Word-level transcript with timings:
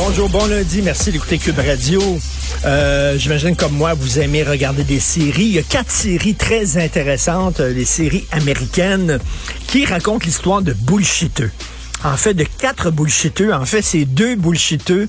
Bonjour, 0.00 0.28
bon 0.28 0.46
lundi. 0.46 0.80
Merci 0.80 1.10
d'écouter 1.10 1.38
Cube 1.38 1.58
Radio. 1.58 2.00
Euh, 2.64 3.18
J'imagine 3.18 3.56
comme 3.56 3.72
moi, 3.72 3.94
vous 3.94 4.20
aimez 4.20 4.44
regarder 4.44 4.84
des 4.84 5.00
séries. 5.00 5.46
Il 5.46 5.54
y 5.54 5.58
a 5.58 5.64
quatre 5.64 5.90
séries 5.90 6.36
très 6.36 6.78
intéressantes, 6.78 7.58
euh, 7.58 7.74
des 7.74 7.84
séries 7.84 8.24
américaines 8.30 9.18
qui 9.66 9.84
racontent 9.84 10.24
l'histoire 10.24 10.62
de 10.62 10.72
bullshiteux. 10.72 11.50
En 12.04 12.16
fait, 12.16 12.32
de 12.34 12.44
quatre 12.44 12.92
bullshiteux. 12.92 13.52
En 13.52 13.66
fait, 13.66 13.82
c'est 13.82 14.04
deux 14.04 14.36
bullshiteux 14.36 15.08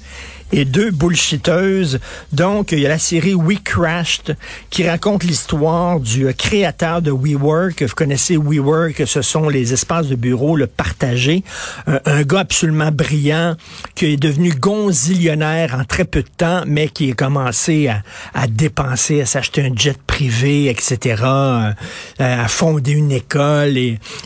et 0.52 0.66
deux 0.66 0.92
bullshiteuses. 0.92 2.00
Donc, 2.32 2.72
il 2.72 2.80
y 2.80 2.86
a 2.86 2.90
la 2.90 3.00
série 3.00 3.34
We 3.34 3.60
Crashed 3.64 4.38
qui 4.70 4.88
raconte 4.88 5.24
l'histoire 5.24 6.00
du 6.00 6.34
créateur 6.34 7.02
de 7.02 7.12
WeWork. 7.12 7.84
Vous 7.84 7.96
connaissez 7.96 8.38
WeWork, 8.38 9.04
ce 9.06 9.22
sont 9.22 9.50
les 9.50 9.74
espaces 9.74 10.08
de 10.08 10.16
bureau 10.16 10.56
le 10.56 10.68
partagé. 10.68 11.44
Euh, 11.88 12.00
un 12.06 12.24
gars 12.24 12.40
absolument 12.40 12.92
brillant 12.92 13.56
qui 13.96 14.14
est 14.14 14.18
devenu 14.18 14.52
gonzillionnaire 14.52 15.76
en 15.76 15.84
très 15.84 16.06
peu 16.06 16.24
de 16.24 16.30
temps, 16.36 16.64
mais 16.66 16.90
qui 16.90 17.12
a 17.12 17.14
commencé 17.14 17.88
à, 17.88 18.02
à 18.34 18.48
dépenser, 18.48 19.22
à 19.22 19.26
s'acheter 19.26 19.66
un 19.66 19.76
jet 19.76 19.98
privé, 20.20 20.70
etc., 20.70 21.24
euh, 21.24 21.72
à 22.20 22.48
fonder 22.50 22.92
une 22.92 23.14
école. 23.14 23.78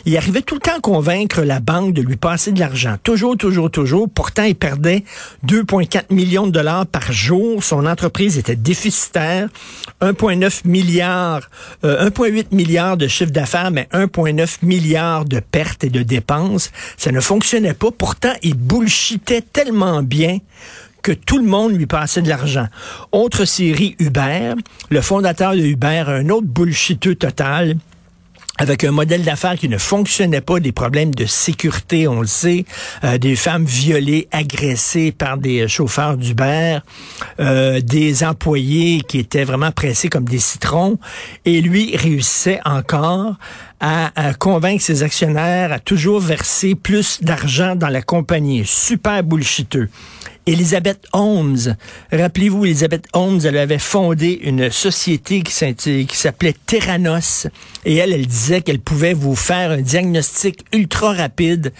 Il 0.04 0.16
arrivait 0.16 0.42
tout 0.42 0.56
le 0.56 0.60
temps 0.60 0.78
à 0.78 0.80
convaincre 0.80 1.42
la 1.42 1.60
banque 1.60 1.94
de 1.94 2.02
lui 2.02 2.16
passer 2.16 2.50
de 2.50 2.58
l'argent. 2.58 2.96
Toujours, 3.04 3.36
toujours, 3.36 3.70
toujours. 3.70 4.08
Pourtant, 4.12 4.42
il 4.42 4.56
perdait 4.56 5.04
2,4 5.46 6.12
millions 6.12 6.48
de 6.48 6.50
dollars 6.50 6.86
par 6.86 7.12
jour. 7.12 7.62
Son 7.62 7.86
entreprise 7.86 8.38
était 8.38 8.56
déficitaire. 8.56 9.48
1,9 10.00 10.62
milliard, 10.66 11.42
euh, 11.84 12.10
1,8 12.10 12.46
milliard 12.50 12.96
de 12.96 13.06
chiffre 13.06 13.30
d'affaires, 13.30 13.70
mais 13.70 13.86
1,9 13.92 14.58
milliard 14.62 15.24
de 15.24 15.38
pertes 15.38 15.84
et 15.84 15.90
de 15.90 16.02
dépenses. 16.02 16.72
Ça 16.96 17.12
ne 17.12 17.20
fonctionnait 17.20 17.74
pas. 17.74 17.92
Pourtant, 17.96 18.32
il 18.42 18.56
bullshitait 18.56 19.42
tellement 19.42 20.02
bien 20.02 20.38
que 21.04 21.12
tout 21.12 21.38
le 21.38 21.44
monde 21.44 21.76
lui 21.76 21.86
passait 21.86 22.22
de 22.22 22.28
l'argent. 22.28 22.66
Autre 23.12 23.44
série, 23.44 23.94
Uber. 24.00 24.54
Le 24.88 25.00
fondateur 25.02 25.52
de 25.52 25.60
Uber, 25.60 26.04
un 26.08 26.30
autre 26.30 26.46
bullshiteux 26.46 27.14
total 27.14 27.76
avec 28.56 28.84
un 28.84 28.92
modèle 28.92 29.24
d'affaires 29.24 29.56
qui 29.56 29.68
ne 29.68 29.78
fonctionnait 29.78 30.40
pas, 30.40 30.60
des 30.60 30.70
problèmes 30.70 31.12
de 31.12 31.26
sécurité, 31.26 32.06
on 32.06 32.20
le 32.20 32.28
sait, 32.28 32.64
euh, 33.02 33.18
des 33.18 33.34
femmes 33.34 33.64
violées, 33.64 34.28
agressées 34.30 35.10
par 35.10 35.38
des 35.38 35.66
chauffeurs 35.66 36.16
d'Uber, 36.16 36.78
euh, 37.40 37.80
des 37.80 38.22
employés 38.22 39.00
qui 39.00 39.18
étaient 39.18 39.42
vraiment 39.42 39.72
pressés 39.72 40.08
comme 40.08 40.24
des 40.24 40.38
citrons, 40.38 40.98
et 41.44 41.60
lui 41.60 41.96
réussissait 41.96 42.60
encore 42.64 43.34
à, 43.80 44.32
convaincre 44.38 44.82
ses 44.82 45.02
actionnaires 45.02 45.72
à 45.72 45.78
toujours 45.78 46.20
verser 46.20 46.74
plus 46.74 47.22
d'argent 47.22 47.74
dans 47.74 47.88
la 47.88 48.02
compagnie. 48.02 48.64
Super 48.64 49.22
bullshiteux. 49.22 49.88
Elizabeth 50.46 51.06
Holmes. 51.12 51.76
Rappelez-vous, 52.12 52.64
Elizabeth 52.66 53.06
Holmes, 53.12 53.40
elle 53.44 53.56
avait 53.56 53.78
fondé 53.78 54.40
une 54.42 54.70
société 54.70 55.42
qui 55.42 56.16
s'appelait 56.16 56.54
Terranos. 56.66 57.46
Et 57.84 57.96
elle, 57.96 58.12
elle 58.12 58.26
disait 58.26 58.60
qu'elle 58.60 58.80
pouvait 58.80 59.14
vous 59.14 59.36
faire 59.36 59.70
un 59.70 59.80
diagnostic 59.80 60.64
ultra 60.72 61.12
rapide 61.12 61.72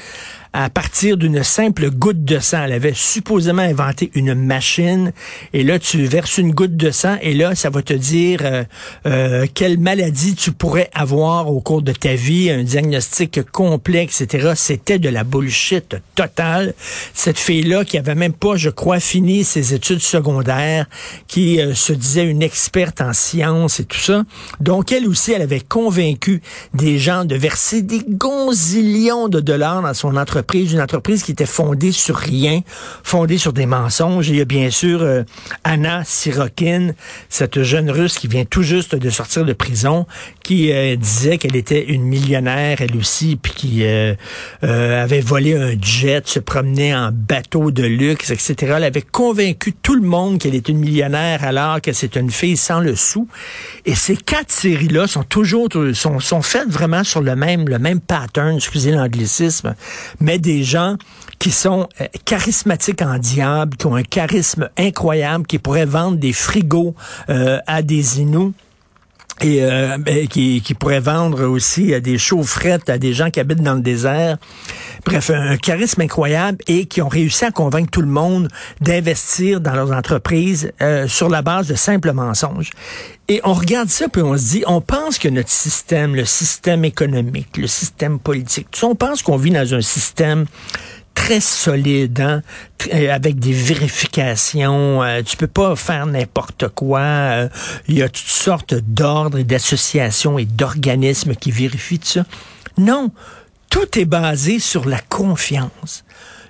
à 0.54 0.70
partir 0.70 1.16
d'une 1.16 1.42
simple 1.42 1.90
goutte 1.90 2.24
de 2.24 2.38
sang. 2.38 2.62
Elle 2.64 2.72
avait 2.72 2.94
supposément 2.94 3.62
inventé 3.62 4.12
une 4.14 4.34
machine. 4.34 5.12
Et 5.52 5.64
là, 5.64 5.80
tu 5.80 6.04
verses 6.04 6.38
une 6.38 6.52
goutte 6.52 6.76
de 6.76 6.92
sang 6.92 7.16
et 7.20 7.34
là, 7.34 7.56
ça 7.56 7.70
va 7.70 7.82
te 7.82 7.92
dire 7.92 8.40
euh, 8.44 8.62
euh, 9.06 9.46
quelle 9.52 9.78
maladie 9.78 10.36
tu 10.36 10.52
pourrais 10.52 10.90
avoir 10.94 11.50
au 11.50 11.60
cours 11.60 11.82
de 11.82 11.90
ta 11.90 12.14
vie, 12.14 12.50
un 12.50 12.62
diagnostic 12.62 13.42
complet, 13.50 14.04
etc. 14.04 14.52
C'était 14.54 15.00
de 15.00 15.08
la 15.08 15.24
bullshit 15.24 15.96
totale. 16.14 16.74
Cette 17.14 17.40
fille-là, 17.40 17.84
qui 17.84 17.98
avait 17.98 18.14
même 18.14 18.32
pas, 18.32 18.54
je 18.54 18.70
crois, 18.70 19.00
fini 19.00 19.42
ses 19.42 19.74
études 19.74 20.02
secondaires, 20.02 20.86
qui 21.26 21.60
euh, 21.60 21.74
se 21.74 21.92
disait 21.92 22.26
une 22.26 22.42
experte 22.42 23.00
en 23.00 23.12
sciences 23.12 23.80
et 23.80 23.84
tout 23.84 23.98
ça. 23.98 24.22
Donc, 24.60 24.92
elle 24.92 25.08
aussi, 25.08 25.32
elle 25.32 25.42
avait 25.42 25.60
convaincu 25.60 26.42
des 26.74 27.00
gens 27.00 27.24
de 27.24 27.34
verser 27.34 27.82
des 27.82 28.02
gonzillions 28.08 29.28
de 29.28 29.40
dollars 29.40 29.82
dans 29.82 29.94
son 29.94 30.16
entreprise, 30.16 30.43
une 30.52 30.80
entreprise 30.80 31.22
qui 31.22 31.32
était 31.32 31.46
fondée 31.46 31.92
sur 31.92 32.16
rien, 32.16 32.60
fondée 33.02 33.38
sur 33.38 33.52
des 33.52 33.66
mensonges. 33.66 34.28
Il 34.28 34.36
y 34.36 34.40
a 34.40 34.44
bien 34.44 34.70
sûr 34.70 35.02
euh, 35.02 35.22
Anna 35.64 36.02
Sirokin, 36.04 36.92
cette 37.28 37.62
jeune 37.62 37.90
russe 37.90 38.18
qui 38.18 38.28
vient 38.28 38.44
tout 38.44 38.62
juste 38.62 38.94
de 38.94 39.10
sortir 39.10 39.44
de 39.44 39.52
prison, 39.52 40.06
qui 40.42 40.72
euh, 40.72 40.96
disait 40.96 41.38
qu'elle 41.38 41.56
était 41.56 41.84
une 41.84 42.04
millionnaire, 42.04 42.80
elle 42.80 42.96
aussi, 42.96 43.36
puis 43.36 43.52
qui 43.52 43.84
euh, 43.84 44.14
avait 44.62 45.20
volé 45.20 45.56
un 45.56 45.74
jet, 45.80 46.26
se 46.28 46.38
promenait 46.38 46.94
en 46.94 47.10
bateau 47.12 47.70
de 47.70 47.84
luxe, 47.84 48.30
etc. 48.30 48.74
Elle 48.76 48.84
avait 48.84 49.02
convaincu 49.02 49.72
tout 49.72 49.94
le 49.94 50.06
monde 50.06 50.38
qu'elle 50.38 50.54
était 50.54 50.72
une 50.72 50.78
millionnaire 50.78 51.44
alors 51.44 51.80
que 51.80 51.92
c'est 51.92 52.16
une 52.16 52.30
fille 52.30 52.56
sans 52.56 52.80
le 52.80 52.94
sou. 52.94 53.28
Et 53.86 53.94
ces 53.94 54.16
quatre 54.16 54.50
séries-là 54.50 55.06
sont 55.06 55.22
toujours 55.22 55.68
sont, 55.94 56.20
sont 56.20 56.42
faites 56.42 56.68
vraiment 56.68 57.04
sur 57.04 57.20
le 57.20 57.34
même 57.36 57.68
le 57.68 57.78
même 57.78 58.00
pattern, 58.00 58.56
excusez 58.56 58.92
l'anglicisme, 58.92 59.74
mais 60.20 60.33
des 60.38 60.62
gens 60.62 60.96
qui 61.38 61.50
sont 61.50 61.88
euh, 62.00 62.06
charismatiques 62.24 63.02
en 63.02 63.18
diable, 63.18 63.76
qui 63.76 63.86
ont 63.86 63.96
un 63.96 64.02
charisme 64.02 64.68
incroyable, 64.78 65.46
qui 65.46 65.58
pourraient 65.58 65.84
vendre 65.84 66.16
des 66.16 66.32
frigos 66.32 66.94
euh, 67.28 67.58
à 67.66 67.82
des 67.82 68.20
Inuits 68.20 68.52
et 69.40 69.64
euh, 69.64 69.98
ben, 69.98 70.28
qui, 70.28 70.62
pourrait 70.78 71.00
vendre 71.00 71.44
aussi 71.44 71.92
à 71.92 71.98
des 71.98 72.18
chaufferettes 72.18 72.88
à 72.88 72.98
des 72.98 73.12
gens 73.12 73.30
qui 73.30 73.40
habitent 73.40 73.62
dans 73.62 73.74
le 73.74 73.80
désert. 73.80 74.38
Bref, 75.04 75.30
un 75.30 75.56
charisme 75.56 76.02
incroyable 76.02 76.58
et 76.68 76.86
qui 76.86 77.02
ont 77.02 77.08
réussi 77.08 77.44
à 77.44 77.50
convaincre 77.50 77.90
tout 77.90 78.00
le 78.00 78.06
monde 78.06 78.48
d'investir 78.80 79.60
dans 79.60 79.74
leurs 79.74 79.90
entreprises 79.90 80.70
sur 81.08 81.28
la 81.28 81.42
base 81.42 81.66
de 81.66 81.74
simples 81.74 82.12
mensonges. 82.12 82.70
Et 83.28 83.40
on 83.44 83.54
regarde 83.54 83.88
ça 83.88 84.08
puis 84.08 84.22
on 84.22 84.36
se 84.36 84.50
dit, 84.50 84.64
on 84.66 84.80
pense 84.80 85.18
que 85.18 85.28
notre 85.28 85.50
système, 85.50 86.14
le 86.14 86.24
système 86.24 86.84
économique, 86.84 87.56
le 87.56 87.66
système 87.66 88.18
politique, 88.18 88.68
tout 88.70 88.84
on 88.84 88.94
pense 88.94 89.22
qu'on 89.22 89.36
vit 89.36 89.50
dans 89.50 89.74
un 89.74 89.80
système 89.80 90.44
très 91.14 91.40
solide, 91.40 92.20
hein, 92.20 92.42
euh, 92.92 93.14
avec 93.14 93.38
des 93.38 93.52
vérifications. 93.52 95.02
Euh, 95.02 95.22
tu 95.22 95.36
peux 95.36 95.46
pas 95.46 95.74
faire 95.76 96.06
n'importe 96.06 96.68
quoi. 96.68 97.00
Euh, 97.00 97.48
Il 97.88 97.96
y 97.96 98.02
a 98.02 98.08
toutes 98.08 98.26
sortes 98.26 98.74
d'ordres 98.74 99.38
et 99.38 99.44
d'associations 99.44 100.38
et 100.38 100.44
d'organismes 100.44 101.34
qui 101.34 101.50
vérifient 101.50 102.00
tout 102.00 102.08
ça. 102.08 102.24
Non. 102.76 103.10
tout 103.70 103.98
est 103.98 104.04
basé 104.04 104.58
sur 104.58 104.86
la 104.88 105.00
confiance. 105.00 106.04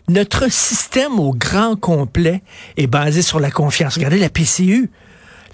Notre 0.09 0.51
système 0.51 1.19
au 1.19 1.33
grand 1.33 1.77
complet 1.77 2.43
est 2.77 2.87
basé 2.87 3.23
sur 3.23 3.41
la 3.41 3.51
confiance. 3.51 3.95
Regardez 3.95 4.19
la 4.19 4.29
PCU. 4.29 4.91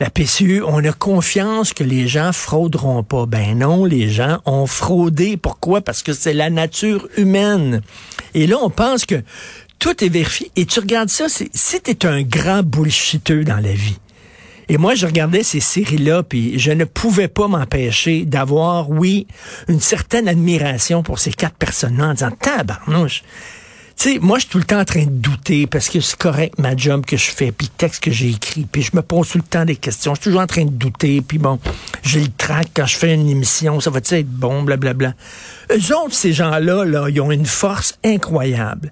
La 0.00 0.08
PCU, 0.08 0.62
on 0.62 0.82
a 0.84 0.92
confiance 0.92 1.74
que 1.74 1.84
les 1.84 2.08
gens 2.08 2.32
frauderont 2.32 3.02
pas. 3.02 3.26
Ben 3.26 3.58
non, 3.58 3.84
les 3.84 4.08
gens 4.08 4.38
ont 4.46 4.66
fraudé. 4.66 5.36
Pourquoi? 5.36 5.82
Parce 5.82 6.02
que 6.02 6.14
c'est 6.14 6.32
la 6.32 6.48
nature 6.48 7.06
humaine. 7.18 7.82
Et 8.32 8.46
là, 8.46 8.56
on 8.62 8.70
pense 8.70 9.04
que 9.04 9.22
tout 9.78 10.02
est 10.02 10.08
vérifié. 10.08 10.50
Et 10.56 10.64
tu 10.64 10.80
regardes 10.80 11.10
ça, 11.10 11.26
t'es 11.82 12.06
un 12.06 12.22
grand 12.22 12.62
bullshiteux 12.62 13.44
dans 13.44 13.60
la 13.60 13.72
vie, 13.72 13.98
et 14.70 14.78
moi, 14.78 14.94
je 14.94 15.04
regardais 15.04 15.42
ces 15.42 15.58
séries-là, 15.58 16.22
puis 16.22 16.56
je 16.56 16.70
ne 16.70 16.84
pouvais 16.84 17.26
pas 17.26 17.48
m'empêcher 17.48 18.24
d'avoir, 18.24 18.88
oui, 18.88 19.26
une 19.66 19.80
certaine 19.80 20.28
admiration 20.28 21.02
pour 21.02 21.18
ces 21.18 21.32
quatre 21.32 21.56
personnes-là 21.56 22.10
en 22.10 22.14
disant, 22.14 22.30
tabarnouche, 22.30 23.24
tu 24.00 24.14
sais, 24.14 24.18
moi, 24.18 24.38
je 24.38 24.44
suis 24.44 24.48
tout 24.52 24.58
le 24.58 24.64
temps 24.64 24.80
en 24.80 24.84
train 24.86 25.04
de 25.04 25.10
douter 25.10 25.66
parce 25.66 25.90
que 25.90 26.00
c'est 26.00 26.16
correct 26.16 26.58
ma 26.58 26.74
job 26.74 27.04
que 27.04 27.18
je 27.18 27.30
fais, 27.30 27.52
puis 27.52 27.66
le 27.66 27.76
texte 27.76 28.02
que 28.02 28.10
j'ai 28.10 28.30
écrit, 28.30 28.64
puis 28.64 28.80
je 28.80 28.92
me 28.94 29.02
pose 29.02 29.28
tout 29.28 29.36
le 29.36 29.44
temps 29.44 29.66
des 29.66 29.76
questions. 29.76 30.14
Je 30.14 30.22
suis 30.22 30.30
toujours 30.30 30.40
en 30.40 30.46
train 30.46 30.64
de 30.64 30.70
douter, 30.70 31.20
puis 31.20 31.36
bon, 31.36 31.58
j'ai 32.02 32.20
le 32.20 32.30
trac 32.34 32.68
quand 32.74 32.86
je 32.86 32.96
fais 32.96 33.12
une 33.12 33.28
émission, 33.28 33.78
ça 33.78 33.90
va-tu 33.90 34.14
être 34.14 34.30
bon, 34.30 34.62
blablabla. 34.62 35.12
Eux 35.70 35.94
autres, 35.94 36.14
ces 36.14 36.32
gens-là, 36.32 36.86
là, 36.86 37.10
ils 37.10 37.20
ont 37.20 37.30
une 37.30 37.44
force 37.44 37.98
incroyable. 38.02 38.90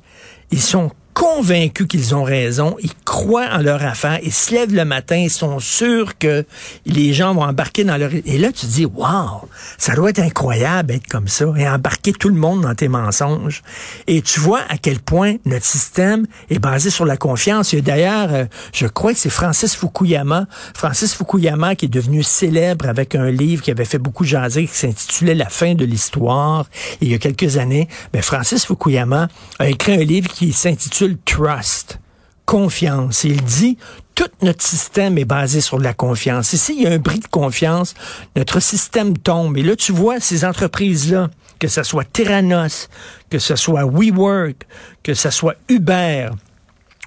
Ils 0.50 0.60
sont 0.60 0.90
convaincus 1.18 1.88
qu'ils 1.88 2.14
ont 2.14 2.22
raison, 2.22 2.76
ils 2.80 2.94
croient 3.04 3.48
en 3.52 3.58
leur 3.58 3.82
affaire, 3.82 4.20
ils 4.22 4.32
se 4.32 4.54
lèvent 4.54 4.72
le 4.72 4.84
matin, 4.84 5.16
ils 5.16 5.30
sont 5.30 5.58
sûrs 5.58 6.16
que 6.16 6.46
les 6.86 7.12
gens 7.12 7.34
vont 7.34 7.42
embarquer 7.42 7.82
dans 7.82 7.96
leur... 7.96 8.12
Et 8.14 8.38
là, 8.38 8.52
tu 8.52 8.66
dis, 8.66 8.84
wow, 8.84 9.48
ça 9.78 9.96
doit 9.96 10.10
être 10.10 10.20
incroyable 10.20 10.90
d'être 10.90 11.08
comme 11.08 11.26
ça 11.26 11.46
et 11.56 11.68
embarquer 11.68 12.12
tout 12.12 12.28
le 12.28 12.36
monde 12.36 12.60
dans 12.60 12.74
tes 12.76 12.86
mensonges. 12.86 13.64
Et 14.06 14.22
tu 14.22 14.38
vois 14.38 14.60
à 14.68 14.78
quel 14.78 15.00
point 15.00 15.34
notre 15.44 15.64
système 15.64 16.28
est 16.50 16.60
basé 16.60 16.88
sur 16.88 17.04
la 17.04 17.16
confiance. 17.16 17.74
A 17.74 17.80
d'ailleurs, 17.80 18.32
euh, 18.32 18.44
je 18.72 18.86
crois 18.86 19.12
que 19.12 19.18
c'est 19.18 19.28
Francis 19.28 19.74
Fukuyama, 19.74 20.46
Francis 20.72 21.14
Fukuyama 21.14 21.74
qui 21.74 21.86
est 21.86 21.88
devenu 21.88 22.22
célèbre 22.22 22.86
avec 22.86 23.16
un 23.16 23.32
livre 23.32 23.64
qui 23.64 23.72
avait 23.72 23.84
fait 23.84 23.98
beaucoup 23.98 24.22
jaser, 24.22 24.68
qui 24.68 24.76
s'intitulait 24.76 25.34
La 25.34 25.48
fin 25.48 25.74
de 25.74 25.84
l'histoire. 25.84 26.66
Il 27.00 27.10
y 27.10 27.14
a 27.14 27.18
quelques 27.18 27.56
années, 27.56 27.88
ben 28.12 28.22
Francis 28.22 28.64
Fukuyama 28.64 29.26
a 29.58 29.68
écrit 29.68 29.94
un 29.94 30.04
livre 30.04 30.28
qui 30.28 30.52
s'intitule 30.52 31.07
trust, 31.16 32.00
confiance. 32.44 33.25
Il 33.25 33.43
dit, 33.43 33.78
tout 34.14 34.28
notre 34.43 34.62
système 34.62 35.16
est 35.16 35.25
basé 35.25 35.60
sur 35.60 35.78
la 35.78 35.94
confiance. 35.94 36.52
Et 36.55 36.56
s'il 36.56 36.82
y 36.82 36.87
a 36.87 36.90
un 36.90 36.99
bris 36.99 37.20
de 37.20 37.28
confiance, 37.28 37.94
notre 38.37 38.60
système 38.60 39.16
tombe. 39.16 39.56
Et 39.56 39.62
là, 39.62 39.76
tu 39.76 39.93
vois 39.93 40.20
ces 40.20 40.44
entreprises-là, 40.44 41.31
que 41.58 41.69
ce 41.69 41.82
soit 41.82 42.05
Terranos, 42.05 42.88
que 43.31 43.38
ce 43.38 43.56
soit 43.56 43.84
WeWork, 43.84 44.66
que 45.02 45.14
ce 45.14 45.31
soit 45.31 45.55
Uber, 45.69 46.31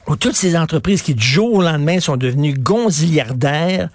ou 0.08 0.16
toutes 0.16 0.36
ces 0.36 0.58
entreprises 0.58 1.02
qui, 1.02 1.14
du 1.14 1.26
jour 1.26 1.54
au 1.54 1.62
lendemain, 1.62 2.00
sont 2.00 2.18
devenues 2.18 2.54
gonziliardaires 2.54 3.90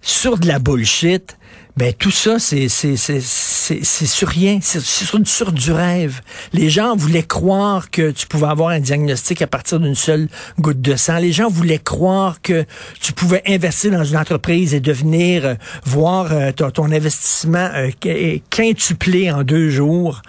sur 0.00 0.38
de 0.38 0.46
la 0.46 0.58
bullshit, 0.58 1.36
ben 1.76 1.94
tout 1.94 2.10
ça, 2.10 2.38
c'est 2.38 2.68
c'est 2.68 2.96
sur 4.06 4.28
rien, 4.28 4.58
c'est 4.60 4.80
sur, 4.80 5.52
du 5.52 5.72
rêve. 5.72 6.20
Les 6.52 6.68
gens 6.68 6.96
voulaient 6.96 7.22
croire 7.22 7.90
que 7.90 8.10
tu 8.10 8.26
pouvais 8.26 8.48
avoir 8.48 8.70
un 8.70 8.80
diagnostic 8.80 9.40
à 9.40 9.46
partir 9.46 9.80
d'une 9.80 9.94
seule 9.94 10.28
goutte 10.58 10.82
de 10.82 10.96
sang. 10.96 11.18
Les 11.18 11.32
gens 11.32 11.48
voulaient 11.48 11.78
croire 11.78 12.42
que 12.42 12.66
tu 13.00 13.12
pouvais 13.12 13.42
investir 13.46 13.92
dans 13.92 14.04
une 14.04 14.16
entreprise 14.16 14.74
et 14.74 14.80
devenir 14.80 15.46
euh, 15.46 15.54
voir 15.84 16.32
euh, 16.32 16.52
ton, 16.52 16.90
investissement 16.92 17.70
euh, 17.74 17.90
quintuplé 18.50 19.30
en 19.30 19.42
deux 19.42 19.70
jours. 19.70 20.20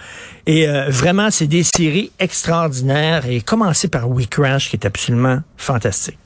Et 0.46 0.68
euh, 0.68 0.86
vraiment, 0.90 1.32
c'est 1.32 1.48
des 1.48 1.64
séries 1.64 2.12
extraordinaires. 2.20 3.26
Et 3.28 3.42
commencer 3.42 3.88
par 3.88 4.10
We 4.10 4.28
Crash, 4.28 4.70
qui 4.70 4.76
est 4.76 4.86
absolument 4.86 5.40
fantastique. 5.58 6.21